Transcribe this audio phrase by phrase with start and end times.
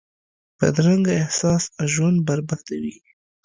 [0.57, 1.63] بدرنګه احساس
[1.93, 2.95] ژوند بربادوي